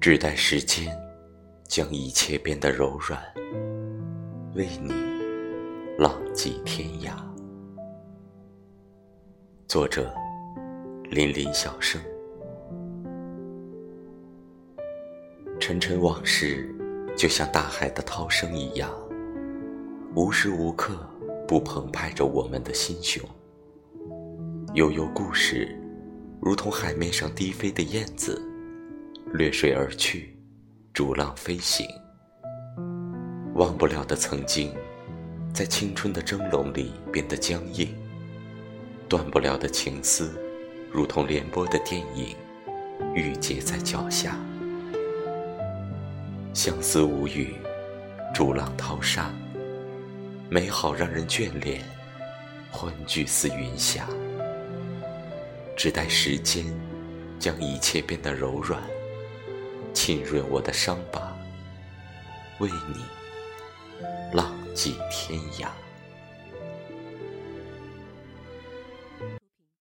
[0.00, 0.96] 只待时间
[1.66, 3.20] 将一切变得柔软，
[4.54, 4.92] 为你
[5.98, 7.10] 浪迹天涯。
[9.66, 10.14] 作者：
[11.10, 12.00] 林林小生。
[15.58, 16.72] 沉沉往事，
[17.16, 18.88] 就像大海的涛声一样，
[20.14, 20.94] 无时无刻
[21.46, 23.28] 不澎湃着我们的心胸。
[24.74, 25.76] 悠悠故事，
[26.40, 28.40] 如同海面上低飞的燕子，
[29.34, 30.34] 掠水而去，
[30.94, 31.86] 逐浪飞行。
[33.54, 34.74] 忘不了的曾经，
[35.52, 37.88] 在青春的蒸笼里变得僵硬；
[39.06, 40.40] 断不了的情丝，
[40.90, 42.34] 如同连波的电影，
[43.14, 44.34] 郁结在脚下。
[46.54, 47.54] 相思无语，
[48.34, 49.30] 逐浪淘沙，
[50.48, 51.82] 美好让人眷恋，
[52.70, 54.08] 欢聚似云霞。
[55.76, 56.64] 只待时间
[57.38, 58.82] 将一切变得柔软，
[60.00, 61.36] 浸润我的伤疤，
[62.60, 63.04] 为你
[64.32, 65.66] 浪迹天涯。